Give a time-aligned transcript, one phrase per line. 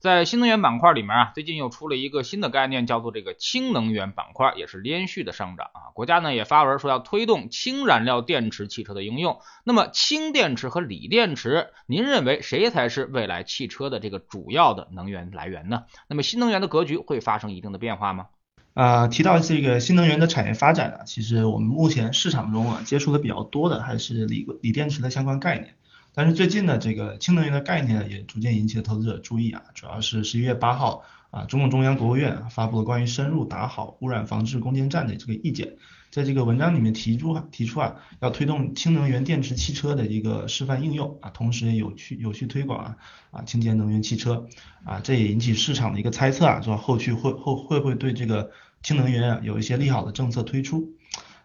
[0.00, 5.92] 在新能源板块里面啊，最近又出了一个新的概念，叫做这个氢能源板块，也是连续的上涨啊。
[5.92, 9.40] 国家呢也发文说要推动氢燃料电池汽车的应用。
[9.62, 15.82] 那么氢电池和锂电池，您认为谁才是未来汽车的这个主要的能源来源呢？
[16.08, 18.28] 那么新能源的格局会发生一定的变化吗？
[18.72, 25.74] 啊，提到这个新能源的产业发展啊，其实我们目前市场中啊接触的比较多的还是锂锂电池的相关概念。
[26.12, 35.76] 但是最近呢，这个氢能源的概念也逐渐引起了投资者注意啊，主要是十一月八号啊，中共中央、国务院发布了关于深入打好污染防治攻坚战的这个意见，
[36.10, 42.96] 在这个文章里面提出提出啊，要推动氢能源电池汽车的一个示范应用啊，同时也有去有序推广啊
[43.30, 44.48] 啊清洁能源汽车
[44.84, 48.50] 啊，这也引起市场的一个猜测啊，说后续会后会不会对这个
[48.82, 50.92] 氢能源啊有一些利好的政策推出。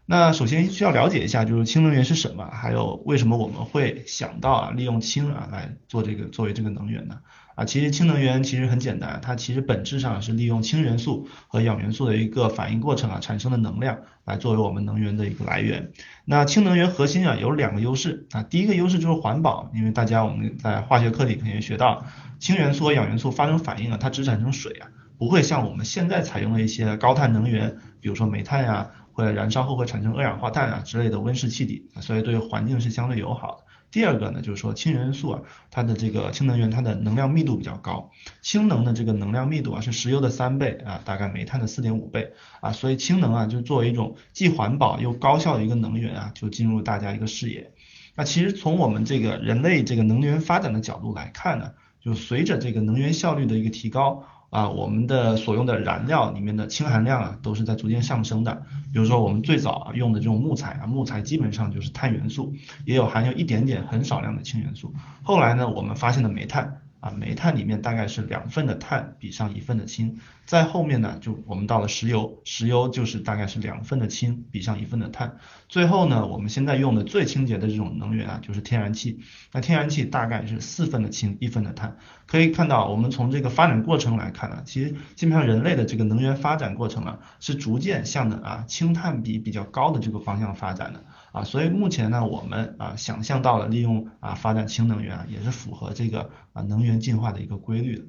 [0.07, 7.17] 那首先需要了解一下，就是氢能源是什么，还有为什么我们会想到啊利用氢啊来做这个作为这个能源呢？
[7.55, 15.91] 啊，其实氢能源其实很简单，它其实本质上是利用氢元素和氧元素的一个反应过程啊产生的能量来作为我们能源的一个来源。
[16.25, 22.05] 那氢能源核心啊有两个优势啊，第一个优势就是环保，因为大家我们在化学课里肯定学到，
[22.37, 28.91] 氢元素和氧元素发生反应啊，它只产生水啊，不会像我们现在采用的一些高碳能源，比如说煤炭呀。
[29.15, 33.63] 会燃烧后会产生二氧化碳啊之类的温室气体，所以对环境是相对友好的。
[33.89, 47.71] 第二个呢，就是说氢元素啊，它的这个氢能源它的能量密度比较高，氢能的这个能量密度啊是石油的三倍啊，大概煤炭的四点五倍啊，所以氢能啊就作为一种既环保又高效的一个能源啊，就进入大家一个视野。
[48.15, 51.71] 那其实从我们这个人类这个能源发展的角度来看呢，
[52.01, 54.25] 就随着这个能源效率的一个提高。
[54.55, 58.63] 啊，我们的所用的燃料里面的氢含量啊，都是在逐渐上升的。
[58.93, 62.55] 比如说我们最早啊用的这种木材啊，木材基本上就是碳元素，
[62.85, 64.93] 也有含有一点点很少量的氢元素。
[65.23, 66.81] 后来呢，我们发现的煤炭。
[67.01, 79.19] 啊，煤炭里面大概是两份的碳比上一份的氢，在后面呢，就我们到了石油，石油就是大概是两份的氢比上一份的碳，最后呢，我们现在用的最清洁的这种能源啊，就是天然气，
[79.51, 81.97] 那天然气大概是四份的氢一份的碳，
[82.27, 91.03] 可以看到我们从这个发展过程来看呢，其实基本上人类的这个能源发展过程啊，是逐渐向的啊氢碳比比较高的这个方向发展的。
[91.31, 98.05] 啊，所以目前呢，我们啊想象到了利用啊发展氢能源啊，也是符合这个啊能源进化的一个规律的。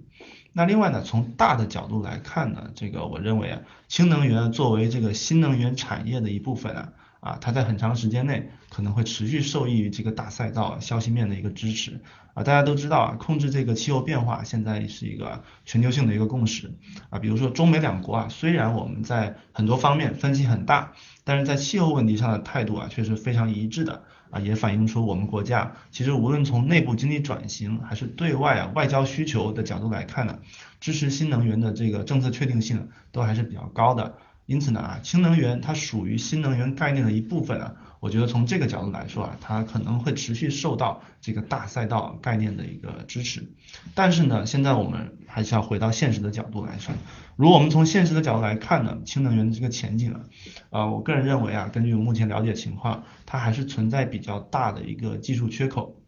[0.56, 6.92] 那另外呢，从大的角度来看呢，这个我认为啊，氢能源作为这个新能源产业的一部分啊。
[7.20, 12.00] 啊，它在很长时间内可能会持续受益于这个大赛道消息面的一个支持
[12.34, 12.44] 啊。
[12.44, 16.72] 大家都知道啊，控制这个气候变化现在是一个全球性的一个共识
[17.10, 17.18] 啊。
[17.18, 20.92] 比如说中美两国啊，虽然我们在很多方面分歧很大，
[21.24, 30.38] 但是在气候问题上的态度啊却是非常一致的啊，也反映出我们国家其实无论从内部经济转型还是对外啊外交需求的角度来看呢，
[30.80, 34.16] 支持新能源的这个政策确定性都还是比较高的。
[34.46, 43.50] 因此呢啊，氢能源它属于新能源概念的一部分啊，我觉得从这个角度来说啊，它可能会持续受到这个大赛道概念的一个支持。
[43.94, 46.94] 但是呢，现在我们还是要回到现实的角度来说，
[47.36, 50.20] 如果我们从现实的角度来看呢，氢能源的这个前景啊，
[50.70, 56.00] 啊，我个人认为啊，根据目前了解情况，它还是存在比较大的一个技术缺口。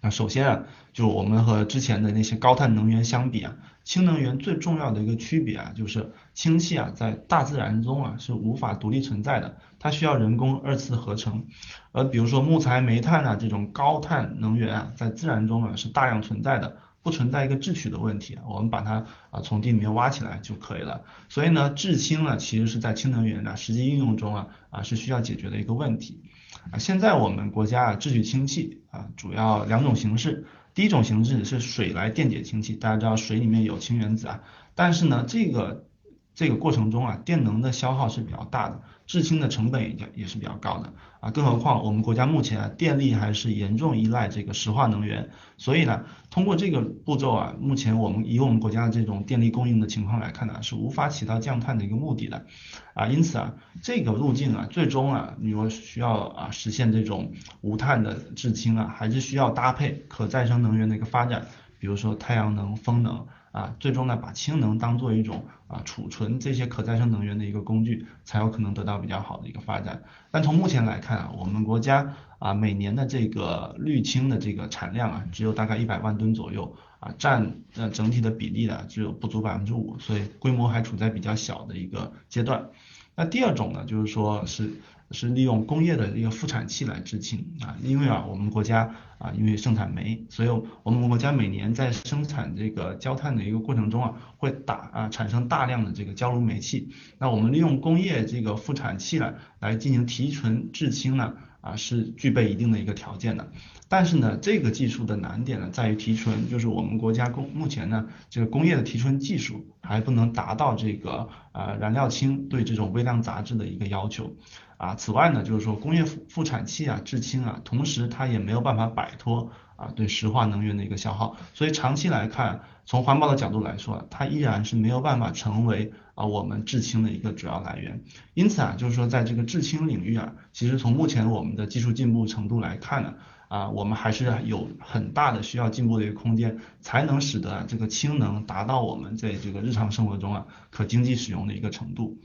[0.00, 11.44] 那首先啊，就我们和之前的那些高碳能源相比啊，氢能源最重要的一个区别啊，就是氢气啊在大自然中啊是无法独立存在的，它需要人工二次合成。
[11.92, 21.02] 而比如说木材、煤炭啊这种高碳能源啊，在自然中啊是大量存在的，不存在一个制取的问题，我们把它啊从地里面挖起来就可以了。
[21.28, 26.22] 所以呢，制氢呢其实是在氢能源的实际应用中啊啊是需要解决的一个问题。
[26.70, 30.46] 啊，现在我们国家啊制取氢气啊，主要两种形式。
[30.74, 34.42] 第一种形式是水来电解氢气，大家知道水里面有氢原子啊，
[34.74, 35.86] 但是呢，这个
[36.34, 38.80] 这个过程中啊，电能的消耗是比较大的。
[39.06, 40.90] 制氢的成本也也是比较高的
[41.20, 45.28] 啊，更何况我们国家目前啊电力还是严重依赖这个石化能源，
[45.58, 52.46] 所以呢，通过这个步骤啊，目前我们以我们国家的这种电力供应的情况来看呢，是无法起到降碳的一个目的的
[52.94, 53.52] 啊，因此啊，
[53.82, 61.46] 这个路径啊，最终啊，你说需要啊实现这种无碳的制氢啊，还是需要搭配可再生能源的一个发展，
[61.78, 63.26] 比如说太阳能、风能。
[63.54, 70.02] 啊，最终呢把氢能当做一种啊储存这些可再生能源的一个工具，才有可能得到比较好的一个发展。
[70.32, 82.70] 但从目前来看啊，我们国家啊每年的这个绿氢的这个产量啊，只有大概一百万吨左右啊，占呃整体的比例呢只有不足百分之五，所以规模还处在比较小的一个阶段。
[83.14, 84.72] 那第二种呢，就是说是。
[85.10, 90.48] 是利用工业的一个副产器来制氢啊，因为啊我们国家啊因为生产煤，所以
[90.82, 101.34] 我们国家每年在生产这个焦炭的一个过程中啊，会打啊产生大量的这个焦炉煤气，那我们利用工业这个副产器呢来进行提纯制氢呢。
[101.64, 103.50] 啊，是具备一定的一个条件的，
[103.96, 114.34] 但是呢，这个技术的难点呢，在于提纯，就是我们国家工目前呢，这个工业的提纯技术还不能达到这个呃燃料氢对这种微量杂质的一个要求
[114.78, 114.96] 啊。
[114.96, 125.92] 此外呢，就是说工业副副产气啊制氢啊，同时它也没有办法摆脱啊对石化能源的一个消耗，所以长期来看，从环保的角度来说，它依然是没有办法成为。
[126.16, 128.00] 啊，我们制氢的一个主要来源，
[128.34, 133.14] 因此啊，就是说在这个制氢领域啊，其实从目前我们的技术进步程度来看呢，
[133.54, 142.18] 啊我们还是有很大的需要进步的一个空间，才能使得这个氢能达到我们在这个日常生活中啊可经济使用的一个程度，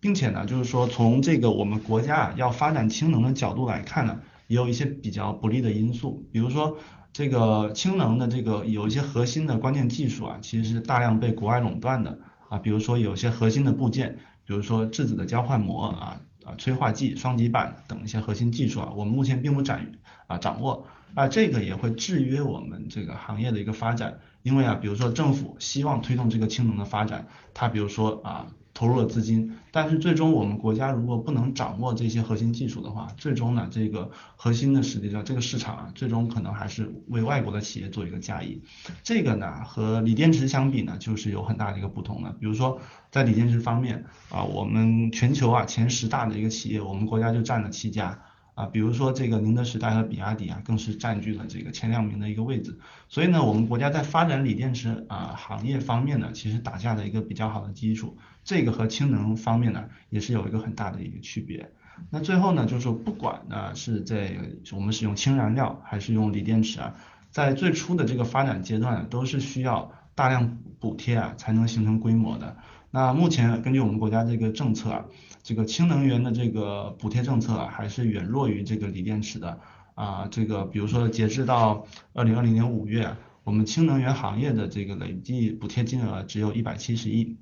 [0.00, 4.18] 并且呢，就是说从这个我们国家啊要发展氢能的角度来看呢，
[4.48, 6.76] 也有一些比较不利的因素，比如说
[7.12, 12.18] 这个氢能的这个有一些核心的关键技术啊，其实是大量被国外垄断的。
[12.50, 19.92] 啊，比如说有些核心的部件，比如说质子的交换膜啊啊催化剂、双极板等一些核心技术啊，我们目前并不展
[20.26, 28.46] 啊掌握啊，这个也会制约我们这个行业的一个发展，因为啊，比如说政府希望推动这个氢能的发展，它比如说啊。
[28.76, 38.60] 投入了资金，但是最终我们国家如果不能掌握这些核心技术的话，最终呢，这个核心的实力上，这个市场啊，最终可能还是为外国的企业做一个嫁衣。
[39.04, 42.32] 这个呢，和锂电池相比呢，就是有很大的一个不同的。
[42.40, 42.80] 比如说
[43.12, 48.22] 在锂电池方面啊，我们全球啊前十大的一个企业，我们国家就占了七家。
[48.54, 52.78] 啊，比如说这个宁德时代和比亚迪啊，更是占据了这个前两名的一个位置。
[53.08, 58.16] 所以呢，我们国家在发展锂电池啊行业方面呢，其实打下了一个比较好的基础。
[58.44, 61.72] 这个和氢能方面呢，也是有一个很大的一个区别。
[62.10, 64.36] 那最后呢，就是说不管呢是在
[64.72, 66.94] 我们使用氢燃料还是用锂电池啊，
[67.30, 72.56] 在最初的这个发展阶段，都是需要大量补贴啊才能形成规模的。
[72.92, 75.04] 那目前根据我们国家这个政策啊。
[75.44, 79.60] 这个氢能源的这个补贴政策啊，还是远弱于这个锂电池的
[79.94, 80.26] 啊。
[80.30, 83.14] 这个比如说，截至到二零二零年五月，
[83.44, 87.36] 我们氢能源行业的这个累计补贴金额只有一百七十亿，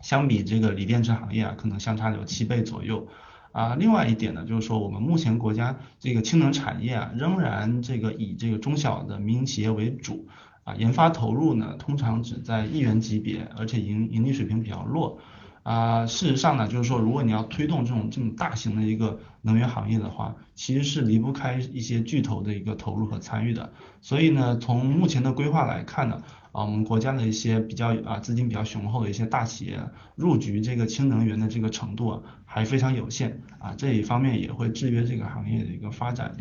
[0.00, 3.06] 相比这个锂电池行业啊，可能相差有七倍左右
[3.52, 3.76] 啊。
[3.76, 10.26] 另外一点呢，就是说我们目前国家这个氢能产业啊，仍然这个以这个中小的民营企业为主
[10.64, 15.20] 啊，研发投入呢通常只在亿元级别，而且盈盈利水平比较弱。
[15.68, 23.70] 啊，事实上呢，就是说，如果你要推动这种这么大型的一个能源行业的话，其实是离不开一些巨头的一个投入和参与的。
[24.00, 26.22] 所以呢，从目前的规划来看呢，
[26.52, 29.78] 啊，我们国家的一些比较啊资金比较雄厚的一些大企业
[30.16, 36.34] 入局这个氢能源的这个程度啊还非常有限啊，这一方面也会制约这个行业的一个发展。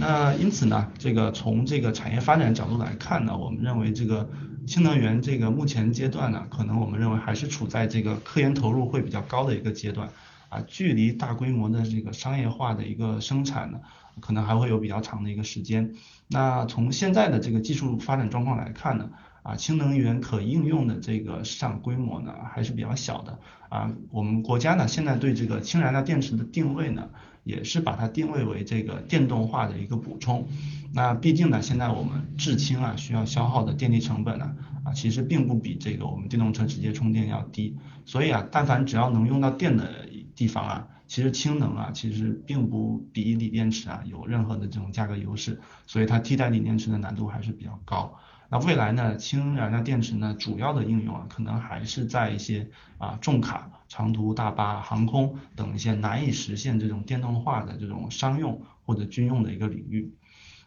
[0.00, 4.28] 那因此呢，这个从这个产业发展角度来看呢，我们认为这个。
[4.68, 10.08] 氢能源这个目前阶段呢，可能我们认为还是处在这个科研投入会比较高的一个阶段，
[10.48, 13.80] 啊，距离大规模的这个商业化的一个生产呢，
[14.20, 15.94] 可能还会有比较长的一个时间。
[16.28, 19.10] 那从现在的这个技术发展状况来看呢，
[19.42, 23.38] 啊，氢能源可应用的这个市场规模呢还是比较小的，
[23.68, 27.08] 啊，我们国家呢现在对这个氢燃料电池的定位呢。
[27.44, 30.46] 也是把它定位为这个电动化的一个补充。
[30.92, 34.54] 那毕竟呢，现在我们制氢啊需要消耗的电力成本呢
[34.84, 37.78] 啊，其实并不比这个我们电动车直接充电要低。
[38.04, 39.88] 所以啊，但凡只要能用到电的
[40.34, 45.58] 地方啊，其实氢能啊其实并不比锂电池啊有任何的这种价格优势。
[45.86, 48.14] 所以它替代锂电池的难度还是比较高。
[48.48, 53.70] 那未来呢，氢燃料电池呢主要的应用啊，可能还是在一些啊重卡。
[53.90, 60.12] 长途大巴、航空等一些难以实现这种电动化的这种商用或者军用的一个领域。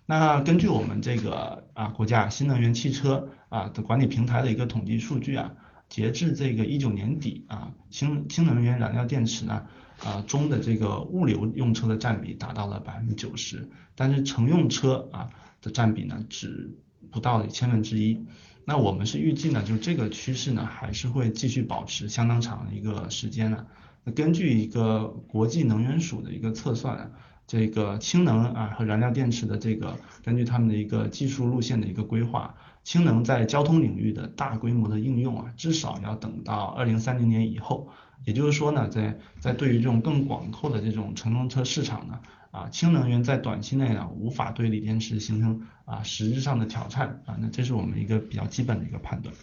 [0.08, 5.52] 那根据我们这个啊国家新能源汽车啊的管理平台的一个统计数据啊，
[5.88, 9.68] 截至这个一九年底啊，氢氢能源燃料电池呢
[10.04, 15.30] 啊中的这个物流用车的占比达到了百分之九十，但是乘用车啊
[15.62, 16.76] 的占比呢只
[17.10, 18.24] 不到千分之一。
[18.66, 23.66] 那我们是预计呢，就这个趋势呢，还是会继续保持相当长的一个时间呢。
[24.04, 27.12] 那根据一个国际能源署的一个测算，
[27.48, 37.90] 这个氢能啊和燃料电池的这个，根据他们的一个技术路线的一个规划，氢能在交通领域的大规模的应用啊，至少要等到二零三零年以后。
[38.24, 42.20] 也就是说呢，在在对于这种更广阔的这种乘用车市场呢，
[42.52, 49.34] 啊，氢能源在短期内呢无法对锂电池形成啊实质上的挑战啊，那这是我们一个比较基本的一个判断。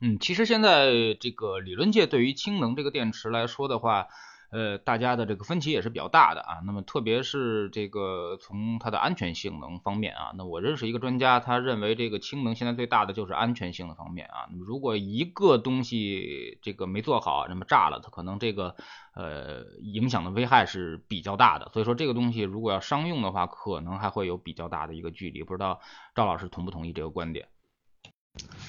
[0.00, 4.08] 嗯，其实现在这个理论界对于氢能这个电池来说的话。
[4.50, 6.60] 呃，大家的这个分歧也是比较大的啊。
[6.66, 14.50] 那么，特别是这个从它的安全性能方面啊，那我认识一个专家，他认为这个氢能现在最大的就是安全性的方面啊。
[14.66, 18.74] 如果一个东西这个没做好，那么炸了，它可能这个
[19.14, 21.70] 呃影响的危害是比较大的。
[21.72, 25.42] 所以说，这个东西如果要商用的话，可能还会有比较大的一个距离。
[25.44, 25.80] 不知道
[26.14, 27.48] 赵老师同不同意这个观点？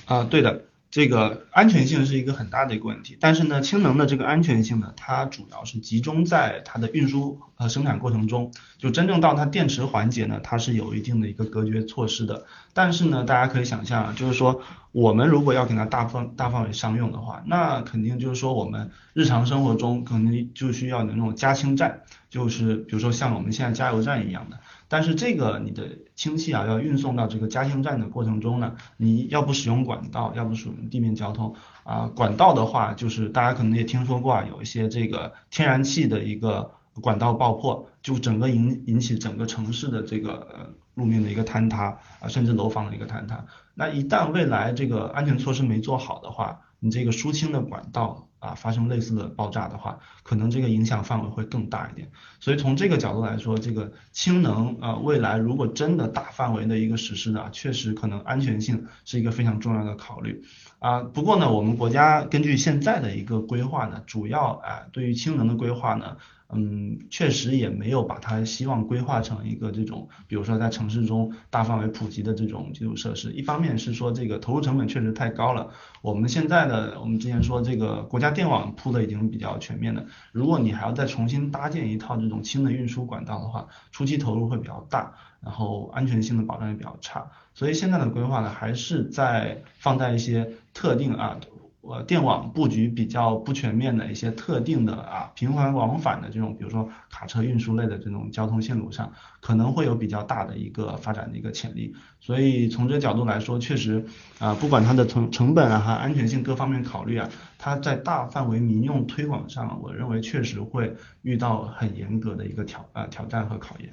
[0.05, 0.65] 啊，对的。
[0.91, 12.45] 这个安全性是一个很大的一个问题，但是呢，氢能的这个安全性呢，它主要是集中在它的运输和生产过程中，就真正到它电池环节呢，它是有一定的一个隔绝措施的。
[12.73, 24.59] 但是呢，大家可以想象，就是说我们如果要给它大范大范围商用的话，那肯定就是说我们日常生活中可能就需要的那种加氢站，就是比如说像我们现在加油站一样的。
[24.91, 31.55] 但是这个你的氢气啊，要运送到这个加氢站的过程中呢，你要不使用管道，要不使用地面交通
[31.85, 32.11] 啊。
[32.13, 43.45] 管道的话，就是大家可能也听说过啊，有一些这个天然气的一个管道爆破，就整个引引起整个城市的这个路面的一个坍塌啊，甚至楼房的一个坍塌。
[43.73, 48.27] 那一旦未来这个安全措施没做好的话，你这个输氢的管道。
[48.41, 52.11] 啊，发生类似的爆炸的话，可能这个影响范围会更大一点。
[52.41, 60.43] 所以从这个角度来说，这个氢能啊，未来如果真的大范围的一个实施呢，确实可能安全性是一个非常重要的考虑
[60.79, 61.01] 啊。
[61.01, 66.17] 不过呢，我们国家根据现在的一个规划呢，主要啊对于氢能的规划呢。
[66.53, 73.31] 嗯，确实也没有把它希望规划成一个这种，比如说在城市中大范围普及的这种基础设施。
[73.31, 75.69] 一方面是说这个投入成本确实太高了。
[76.01, 87.29] 我们现在的，我们之前说这个国家电网铺的已经比较全面了，如果你还要再重新搭建一套这种氢的运输管道的话，初期投入会比较大，然后安全性的保障也比较差。
[87.53, 91.37] 所以现在的规划呢，还是在放在一些特定啊。
[91.81, 101.95] 呃，电网布局比较不全面的一些特定的啊，频繁往返的这种，比如说卡车运输类的这种交通线路上，可能会有比较大的一个发展的一个潜力。
[102.19, 104.05] 所以从这个角度来说，确实
[104.37, 113.89] 啊，不管它的成成本啊和安全性各方面考虑啊，它在大范围民用推广上，我认为确实会遇到很严格的一个挑啊挑战和考验。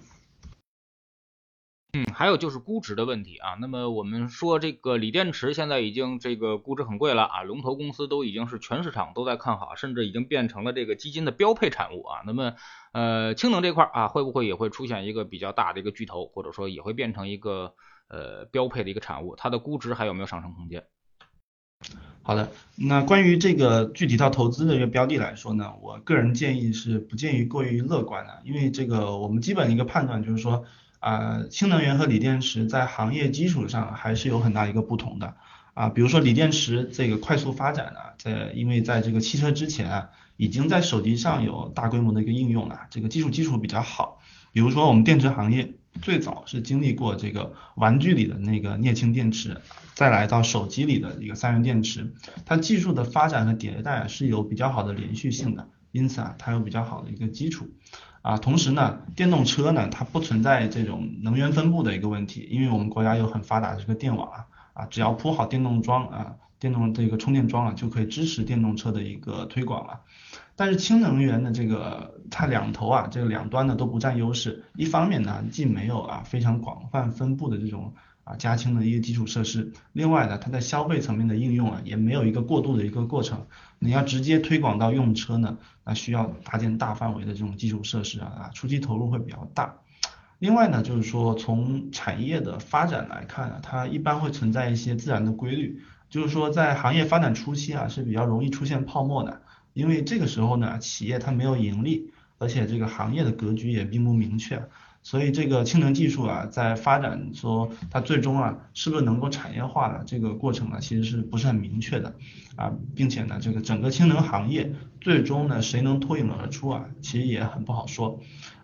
[1.95, 3.55] 嗯，还有就是估值的问题啊。
[3.59, 12.21] 那么我们说这个锂电池现在已经这个估值很贵了啊，龙头公司都已经是全市场都在看好，甚至已经变成了这个基金的标配产物啊。
[12.27, 12.53] 那么
[12.93, 17.73] 呃，氢能这块啊，会不会也会出现一个比较大的一个巨头，或者说也会变成一个
[18.09, 19.35] 呃标配的一个产物？
[19.35, 20.85] 它的估值还有没有上升空间？
[22.23, 30.67] 好的，那关于这个具体到投资的一个标的来说呢，我个人建议是不建议过于乐观的，因为这个我们基本的一个判断就是说。
[31.01, 35.37] 啊，氢能源和锂电池在行业基础上还是有很大一个不同的
[35.75, 35.89] 啊。
[35.89, 44.21] 比如说锂电池这个快速发展呢，在因为在这个汽车之前啊，已经在手机上有大规模的一个应用了，这个技术基础比较好。
[44.53, 49.61] 比如说我们电池行业最早是经历过这个玩具里的那个镍氢电池，
[49.95, 52.13] 再来到手机里的一个三元电池，
[52.45, 57.69] 它技术的发展和迭代是有比较好的连续性的，因此啊，它有比较好的一个基础。
[58.29, 70.03] 啊，同时呢，电动车呢，它不存在这种能源分布的一个问题，因为我们国家有很发达的这个电网啊，啊，只要铺好电动桩啊，电动这个充电桩啊，就可以支持电动车的一个推广了。
[70.57, 77.95] 但是氢能源的这个它两头啊，这个两端呢都不占优势，一方面呢，既没有啊非常广泛分布的这种。
[78.29, 83.47] 啊，加氢的一些基础设施，另外呢，它在消费层面的应用啊，也没有一个过渡的一个过程。
[83.79, 89.77] 你要直接推广到用车呢，那需要搭建大范围的这种基础设施啊，啊，初期投入会比较大。
[90.41, 95.81] 另外呢，就是说从产业的发展来看啊，它一般会存在一些自然的规律，
[96.11, 99.41] 就是说在行业发展初期啊，是比较容易出现泡沫的，
[99.73, 104.63] 因为这个时候呢，企业它没有盈利，而且这个行业的格局也并不明确。
[105.03, 112.15] 所以这个氢能技术啊，在发展说它最终啊是不是能够产业化的这个过程呢，其实是不是很明确的。
[112.57, 118.19] 啊，并且呢，这个整个氢能行业最终呢谁能脱颖而出啊，其实也很不好说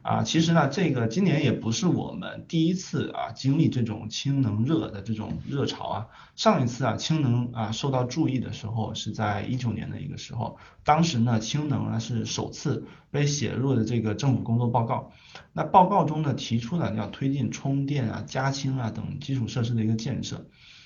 [0.04, 6.06] 啊，其实呢，这个今年也不是我们第一次啊经历这种氢能热的这种热潮啊。
[6.36, 15.10] 上一次啊氢能啊受到注意的时候是在一九年的一个时候，当时呢氢能呢是首次被写入的这个政府工作报告。
[15.54, 20.44] 那报告中呢提出了要推进充电啊、加氢啊等基础设施的一个建设。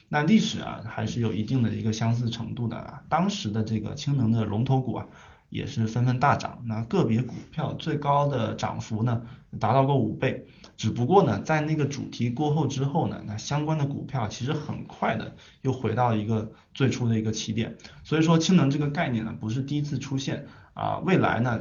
[0.08, 3.02] 那历史啊还是有一定的一个相似程度的啊。
[3.08, 5.06] 当时的这个氢能的龙头股啊。
[5.48, 9.22] 也是纷纷大涨，那个别股票最高的涨幅呢
[9.58, 20.46] 达到过五倍，只不过呢在那个主题过后之后呢，那相关的股票其实很快的又回到一个最初的一个起点，所以说氢能这个概念呢不是第一次出现。
[20.78, 21.58] 啊，未来呢，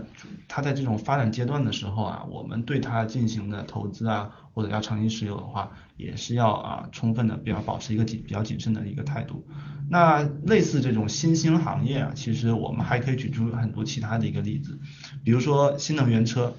[0.47, 9.43] 它在这种发展阶段的时候啊，我们对它进行的投资啊，或者要长期持有的话，也是要啊充分的比较保持一个谨比较谨慎的一个态度。
[9.89, 14.77] 那类似这种新兴行业啊，其实我们还可以举出很多其他的一个例子，
[15.23, 16.53] 比如说新能源车，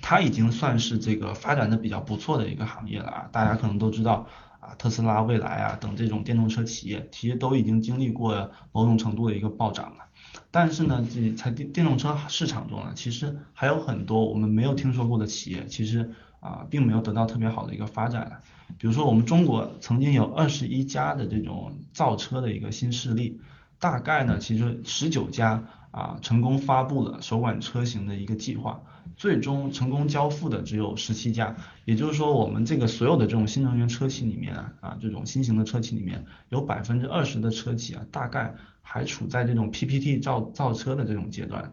[0.00, 4.26] 它已经算是这个发展的比较不错的一个行业了啊，大家可能都知道
[4.60, 10.06] 啊，特斯拉、蔚来啊等这种电动车企业，其实都已经经历过某种程度的一个暴涨了。
[10.50, 16.10] 但是呢，这在电电动车市场中呢，其实还有很多我们没有听说过的企业，其实
[16.40, 18.40] 啊，并没有得到特别好的一个发展。
[18.78, 23.40] 比如说，我们中国曾经有二十一家的这种造车的一个新势力，
[23.78, 28.82] 大概呢，其实十九家啊成功发布了首款车型的一个计划，
[29.16, 31.56] 最终成功交付的只有十七家。
[31.84, 38.54] 也就是说，我们这个所有的这种新能源车企里面啊，啊这种新型的车企里面有百分之二十的车企啊，大概。
[38.82, 41.72] 还处在这种 PPT 造造车的这种阶段，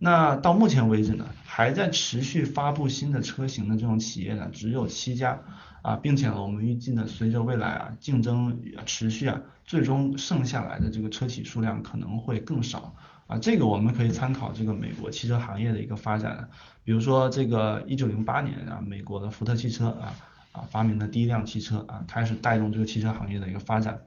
[0.00, 5.40] 那到目前为止呢，还在持续发布新的车型的这种企业呢，只有七家
[5.82, 12.96] 啊，并且呢，我们预计呢，随着未来啊竞争持续啊，最终剩下来的这个车企数量可能会更少
[13.26, 16.48] 啊，这个我们可以参考这个美国汽车行业的一个发展，
[16.84, 20.14] 比如说这个一九零八年啊，美国的福特汽车啊
[20.52, 24.00] 啊发明的第一辆汽车啊，开始带动这个汽车行业的一个发展。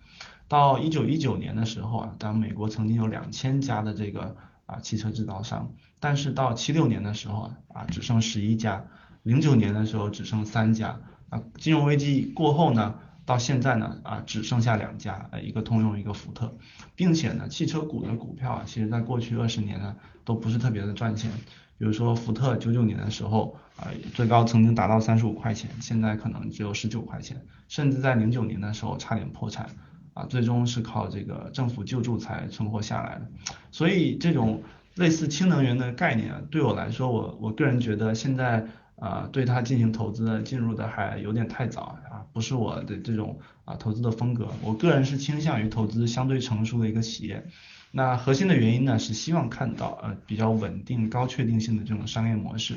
[0.47, 4.35] 到一九一九年的时候啊，当美国曾经有两千家的这个
[4.65, 8.85] 啊汽车制造商，但是到七六年的时候啊，只剩十一家，
[9.23, 12.95] 零九年的时候只剩三家，啊金融危机过后呢，
[13.29, 16.51] 到现在呢啊只剩下两家，呃一个通用一个福特，
[16.95, 19.95] 并且呢汽车股的股票啊，其实在过去二十年呢
[20.25, 21.29] 都不是特别的赚钱，
[21.77, 29.69] 比如说福特九九年的时候啊最高曾经达到三十五块钱，现在可能只有十九块钱，甚至在零九年的时候差点破产。
[30.15, 33.29] 啊，最终是靠这个政府救助才存活下来的，
[33.71, 34.63] 所以这种
[34.95, 38.65] 类似氢能源的概念，对我来说，我我个人觉得现在
[38.97, 41.97] 啊对它进行投资进入的还有点太早
[42.33, 47.45] 不是我的这种啊投资的风格，我个人是倾向于投资相对成熟的一个企业，
[47.91, 52.75] 那核心的原因呢是希望看到呃比较稳定高确定性的这种商业模式。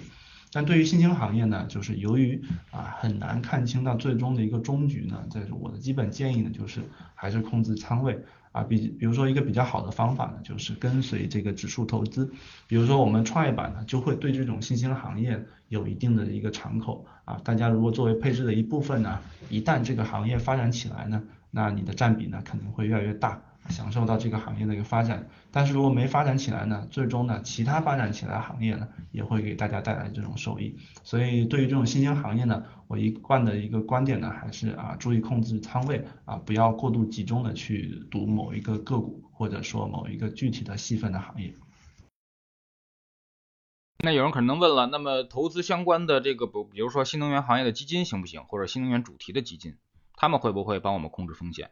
[0.53, 6.83] 但对于新兴行业呢，就是由于啊很难看清到最终的一个终局呢，这是我的基本建议呢，就是
[7.15, 12.31] 还是控制仓位啊，比比如说一个比较好的方法呢，就是跟随这个指数投资，
[12.69, 23.41] 比如说我们创业板呢就会对这种新兴行业有一定的一个敞口啊，大家如果作为配置的一部分呢，一旦这个行业发展起来呢，那你的占比呢肯定会越来越大。
[23.69, 30.77] 享受到这个行业的一个发展，但是如果没发展起来呢，最终呢，其他发展起来的行业呢，也会给大家带来这种收益。
[31.05, 41.55] 所以对于这种新兴行业呢，我一贯的一个观点呢，还是啊，注意控制仓位啊，不要过度集中的去赌某一个个股，或者说某一个具体的细分的行业。
[44.05, 49.77] 那有人可能问了，那么投资相关的这个，比比如说新能源行业的基金行不行，或者新能源主题的基金，
[50.17, 51.71] 他们会不会帮我们控制风险？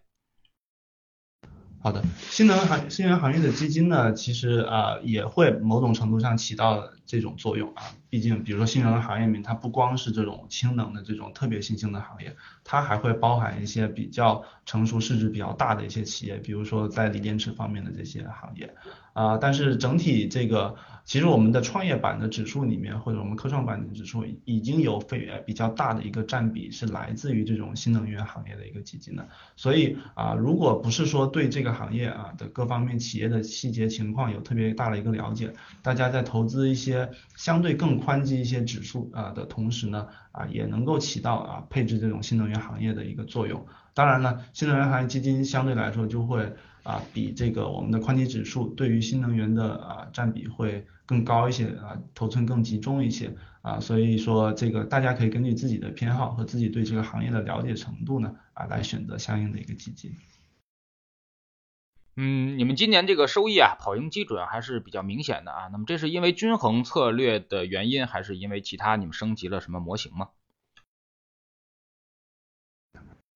[1.82, 7.82] 好的，新能源行新能源行业的基金呢，其实啊也会某种程度上起到这种作用啊。
[8.10, 18.74] 毕竟，比如说新能源行业里面，它不光是这种氢能的这种特别新兴的行业，它还会包含一些比较成熟、市值比较大的一些企业，比如说在锂电池方面的这些行业
[19.14, 19.38] 啊。
[19.38, 20.76] 但是整体这个。
[21.04, 29.28] 其实我们的创业板的指数里面，或者我们科创板的指数，已经有非比较大的一个占比是来自于这种新能源行业的一个基金的。
[29.56, 43.66] 所以啊，如果不是说对这个行业啊的各方面企业的细节情况有特别大的一个了解，大家在投资一些相对更宽基一些指数啊的同时呢，啊也能够起到啊配置这种新能源行业的一个作用。
[43.92, 50.86] 当然了，新能源行业基金相对来说就会啊比这个我们的宽基指数对于新能源的啊占比会。
[51.06, 60.12] 更高一些啊，头寸更集中一些啊，所以说这个大家可以根据自己的偏好和自己对这个行业的了解程度呢啊，来选择相应的一个基金。
[62.14, 65.66] 嗯，你们今年这个收益啊，跑赢基准还是比较明显的啊。
[65.72, 70.28] 那么这是因为均衡策略的原因，还是因为其他你们升级了什么模型吗？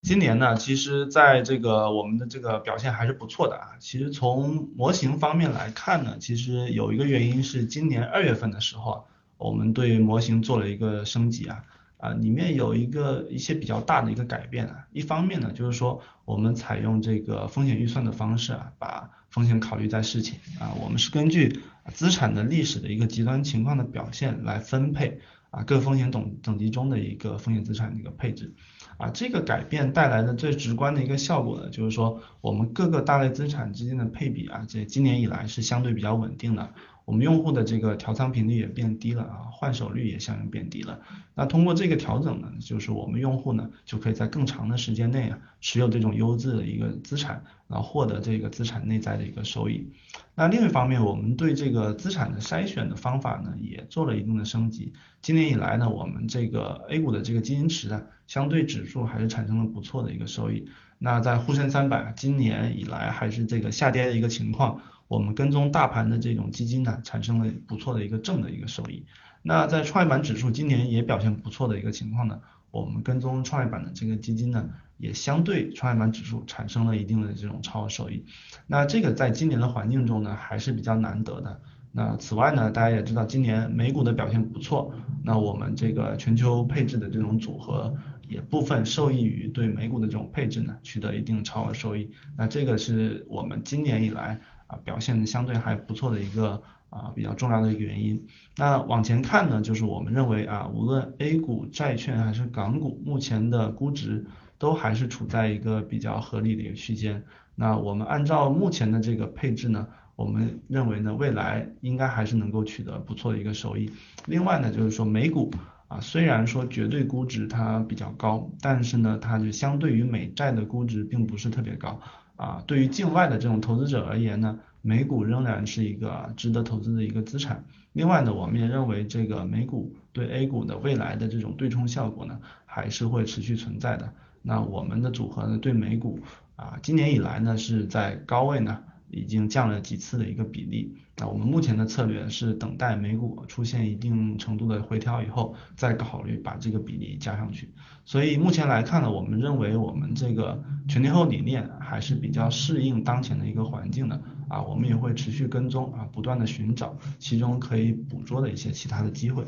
[0.05, 3.69] 今年呢，其实在这个我们的这个表现还是不错的啊。
[3.81, 9.07] 其实从模型方面来看呢，其实有一个原因是今年二月份的时候，
[9.39, 11.65] 我们对模型做了一个升级啊。
[11.97, 14.87] 啊，里面有一个一些比较大的一个改变啊。
[14.93, 20.77] 一方面呢，就是说我们采用这个风险预算的方式啊，把风险考虑在事情啊。
[20.83, 21.61] 我们是根据
[21.95, 28.53] 资产的历史的一个极端情况的表现来分配啊各风险等等级中的一个风险资产的一个配置。
[28.97, 36.71] 啊，这个改变带来的最直观的一个效果呢，就是说我们各个大类资产之间的配比啊，这今年以来是相对比较稳定的。
[37.05, 41.01] 我们用户的这个调仓频率也变低了啊，换手率也相应变低了。
[41.35, 49.93] 那通过这个调整呢，就是我们用户呢就可以在更长的时间内啊持有这种优质的一个资产，然后获得这个资产内在的一个收益。
[50.35, 54.95] 那另一方面，我们对这个资产的筛选的方法呢也做了一定的升级。
[55.21, 60.69] 今年以来呢，我们这个 A 股的这个基金池呢，相对指数还是产生了不错的一个收益。
[60.99, 64.81] 那在沪深三百今年以来还是这个下跌的一个情况。
[65.15, 69.07] 我们跟踪大盘的这种基金呢，产生了不错的一个正的一个收益。
[69.43, 72.41] 那在创业板指数今年也表现不错的一个情况呢，
[72.73, 78.25] 我们跟踪创业板的这个基金呢，也相对创业板指数产生了一定的这种超额收益。
[78.67, 81.61] 那这个在今年的环境中呢，还是比较难得的。
[81.93, 87.95] 那此外呢，大家也知道今年美股的表现不错，那我们这个全球配置的这种组合
[88.27, 92.11] 也部分受益于对美股的这种配置呢，取得一定超额收益。
[92.37, 94.41] 那这个是我们今年以来。
[94.85, 98.27] 表现的相对还不错的一个啊比较重要的一个原因。
[98.57, 104.27] 那往前看呢，就是我们认为啊，无论 A 股、债券还是港股，目前的估值
[104.59, 107.23] 都还是处在一个比较合理的一个区间。
[107.55, 113.91] 那我们按照目前的这个配置呢，我们认为呢，未来应该还是能够取得不错的一个收益。
[114.27, 115.53] 另外呢，就是说美股
[115.89, 122.01] 啊，虽然说绝对估值它比较高，但是呢，它就相对于美债的估值并不是特别高。
[122.37, 127.65] 啊，对于境外的这种投资者而言呢，美股仍然是一个值得投资的一个资产。
[127.93, 134.13] 另外呢，我们也认为这个美股对 A 股的未来的这种对冲效果呢，还是会持续存在的。
[134.43, 136.19] 那我们的组合呢，对美股
[136.57, 138.83] 啊，今年以来呢是在高位呢。
[139.15, 147.71] 已经降了几次的一个比例，那我们目前的策略是等待美股出现一定程度的回调以后，再考虑把这个比例加上去。
[148.05, 159.45] 所以目前来看呢，我们认为我们这个全天候理念还是比较适应当前的一个环境的啊，我们也会持续跟踪啊，不断的寻找其中可以捕捉的一些其他的机会。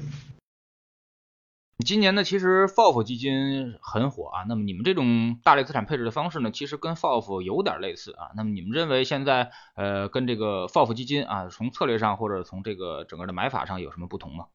[1.85, 4.45] 今年呢，其实 FOF 基金很火啊。
[4.49, 8.31] 那么你们这种大类资产配置的方式呢，其实跟 FOF 有点类似啊。
[8.35, 14.47] 那么你们认为现在呃跟这个 FOF 基金啊，从策略上或者从这个整个的买法上有什么不同吗？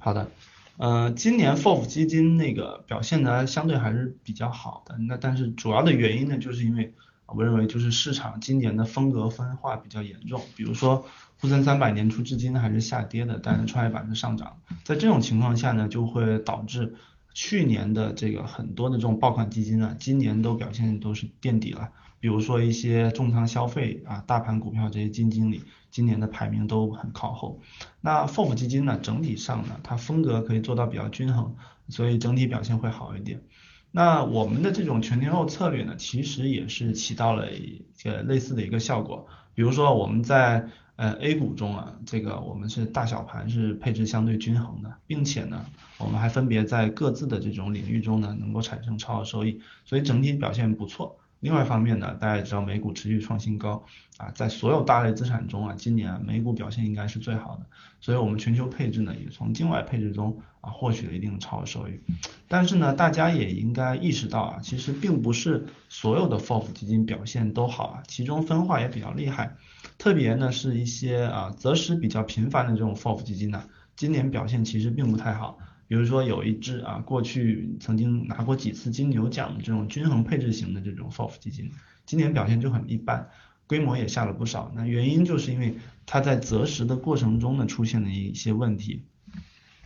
[0.00, 0.28] 好的，
[0.76, 4.98] 呃，今年 FOF 基金那个表现呢相对还是比较好的。
[4.98, 6.94] 那但是主要的原因呢，就是因为
[7.26, 11.06] 我认为就是市场今年的风格分化比较严重，比如说。
[11.38, 14.56] 沪深三百年初至今还是下跌的，但是创业板是上涨。
[14.84, 16.94] 在这种情况下呢，就会导致
[17.34, 21.90] 去年的这个很多的这种爆款基金啊，今年都表现都是垫底了。
[22.20, 27.60] 比如说一些重仓消费啊、大盘股票这些基金经理，今年的排名都很靠后。
[28.00, 31.54] 那 FOF 基金呢，整体上呢，它风格可以做到比较均衡，
[31.90, 33.42] 所以整体表现会好一点。
[33.90, 39.26] 那我们的这种全天候策略呢，其实也是起到了一个类似的一个效果。
[39.54, 45.64] 比如说我们在呃，A 股中啊，这个我们是大小盘是配置相对均衡的，并且呢，
[45.98, 51.18] 我们还分别在各自的这种领域中呢，能够产生超额收益，所以整体表现不错。
[51.46, 53.84] 另外一方面呢，大家也知道美股持续创新高
[54.16, 57.66] 啊，在所有大类资产中啊，今年美股表现应该是最好的，
[58.00, 62.00] 所以我们全球配置呢，也从境外配置中啊获取了一定的超额收益。
[62.48, 69.54] 但是呢，大家也应该意识到啊，其实并不是所有的 FOF 基金表现都好啊，其中分化也比较厉害。
[69.98, 73.62] 特别呢是一些啊择时比较频繁的这种 FOF 基金呢，
[73.94, 75.58] 今年表现其实并不太好。
[75.88, 81.70] 比如说有一只啊过去曾经拿过几次金牛奖的这种均衡配置型的这种 FOF 基金，
[82.04, 83.28] 今年表现就很一般，
[83.66, 84.72] 规模也下了不少。
[84.74, 89.02] 那原因就是因为它在择时的过程中呢出现了一些问题，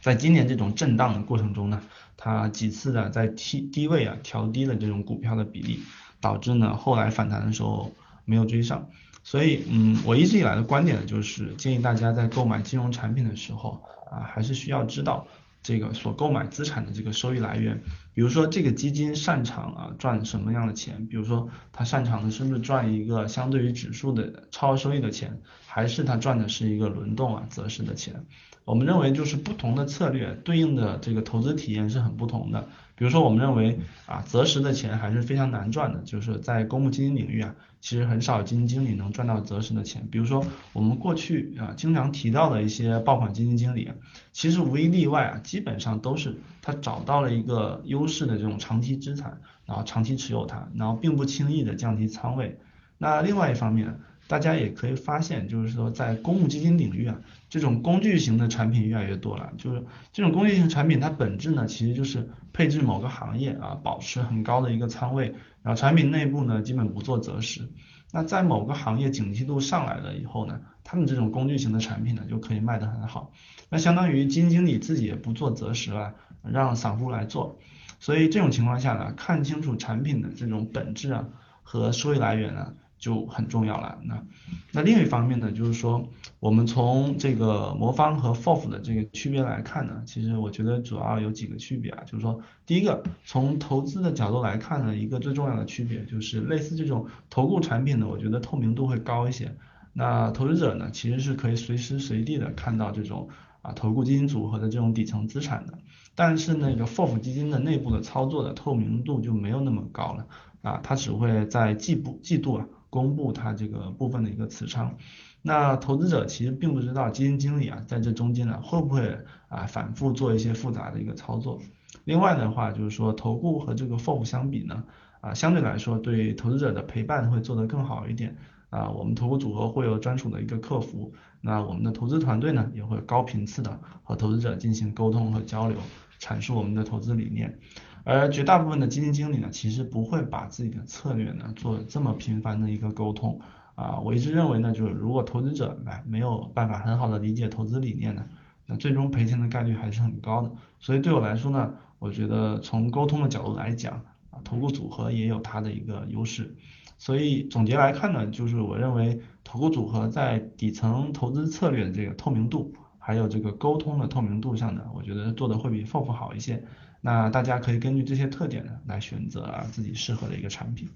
[0.00, 1.82] 在今年这种震荡的过程中呢，
[2.16, 5.80] 它几次的在低低位啊调低了这种股票的比例，
[6.20, 7.92] 导致呢后来反弹的时候
[8.24, 8.88] 没有追上。
[9.22, 15.26] 所以，嗯，我一直以来的观点呢，就是建议大家在购买金融产品的时候啊，还是需要知道
[15.62, 17.82] 这个所购买资产的这个收益来源，
[18.14, 28.24] 比如说这个基金擅长啊赚什么样的钱，比如说它擅长的是不是赚一个相对于指数的超额收益的钱，还是它赚的是一个轮动啊择时的钱？
[28.64, 32.68] 我们认为就是不同的策略对应的这个投资体验是很不同的。
[33.00, 40.06] 比如说我们认为啊择时的钱还是非常难赚的，就是在公募基金领域啊，其实很少基金经理能赚到择时的钱。
[40.10, 43.90] 比如说我们过去啊经常提到的一些爆款基金经理，
[44.32, 52.58] 其实无一例外啊，基本上都是他找到了一个优势的这种长期资产，然后长期持有它，然后并不轻易的降低仓位。
[52.98, 53.98] 那另外一方面。
[54.30, 59.52] 大家也可以发现，就是说在公募基金领域啊，这种工具型的产品越来越多了。
[59.58, 67.68] 就是这种工具型产品，它本质呢其实就是配置某个行业啊，保持很高的一个仓位，然后产品内部呢基本不做择时。
[68.12, 73.32] 那在某个行业景气度上来了以后呢，他们这种工具型的产品呢就可以卖得很好。
[73.68, 76.14] 那相当于基金经理自己也不做择时了，
[76.44, 77.58] 让散户来做。
[77.98, 81.26] 所以这种情况下呢，看清楚产品的这种本质啊
[81.64, 82.74] 和收益来源啊。
[83.00, 83.98] 就很重要了。
[84.04, 84.22] 那
[84.70, 86.06] 那另一方面呢，就是说
[86.38, 92.04] 我们从这个魔方和 FOF 的这个区别来看呢，其实我觉得主要有几个区别啊。
[92.04, 99.56] 就是说，第一个从投资的角度来看呢，一个最重要的区别就是类似这种投顾产品呢，我觉得透明度会高一些。
[99.92, 103.28] 那投资者呢，其实是可以随时随地的看到这种
[103.62, 105.78] 啊投顾基金组合的这种底层资产的。
[106.14, 110.26] 但是那个 FOF 基金的内部的操作的透明度就没有那么高了
[110.60, 112.66] 啊，它只会在季度季度啊。
[112.90, 114.94] 公布它这个部分的一个持仓，
[115.40, 119.16] 那投资者其实并不知道基金经理啊在这中间呢会不会
[119.48, 121.60] 啊反复做一些复杂的一个操作。
[122.04, 124.84] 另外的话就是说投顾和这个 FOF 相比呢
[125.20, 128.36] 啊相对来说对投资者的陪伴会做得更好一点
[128.70, 135.76] 啊我们投顾组合会有专属的一个客服，那我们的投资团队呢也会高频次的和投资者进行沟通和交流，
[136.20, 137.58] 阐述我们的投资理念。
[138.04, 143.40] 而绝大部分的基金经理呢，其实不会把自己的策略呢做这么频繁的一个沟通
[143.74, 143.98] 啊。
[144.00, 148.24] 我一直认为呢，就是如果投资者来没有办法很好的理解投资理念呢，
[148.66, 150.50] 那最终赔钱的概率还是很高的。
[150.78, 153.94] 所以对我来说呢，我觉得从沟通的角度来讲
[154.30, 156.56] 啊，投顾组合也有它的一个优势。
[156.96, 162.74] 所以总结来看呢，就是我认为投顾组合在底层投资策略的这个透明度，
[163.10, 166.62] 还有这个沟通的透明度上呢，我觉得做的会比 FOF 好一些。
[167.00, 170.88] 那大家可以根据这些特点呢，来选择啊自己适合的一个产品。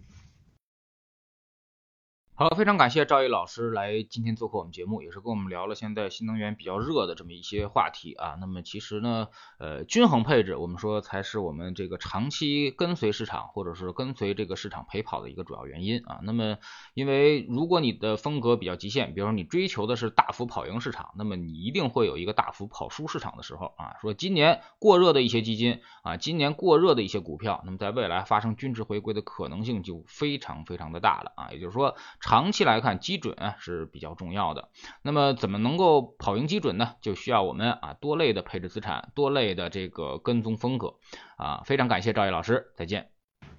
[2.37, 8.37] 好，非常感谢赵毅老师来今天做客我们节目，也是跟我们聊了现在新能源比较热的这么一些话题啊。
[8.41, 9.29] 那么其实呢，
[9.61, 16.19] 呃，均衡配置，我们说才是我们这个长期跟随市场或者是跟随这个市场陪跑的一个主要原因啊。
[16.25, 16.59] 那么，
[16.95, 23.95] 因为如果你的风格比较极限，比如说你追求的是大幅跑赢市场，那么你一定会有一个大幅跑输市场的时候啊。
[24.01, 31.53] 说今年过热的一些基金啊，今年过热的一些股票，那么在未来发生均值回归的可能性就非常非常的大了啊。
[31.53, 31.95] 也就是说。
[32.27, 34.71] 长期来看，基准是比较重要的。
[35.03, 36.95] 那么怎么能够跑赢基准呢？
[37.03, 40.95] 就需要我们啊多类的配置资产，多类的这个跟踪风格
[41.37, 41.61] 啊。
[41.67, 43.11] 非常感谢赵毅老师，再见。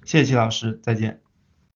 [0.04, 1.22] 谢谢齐老师，再见。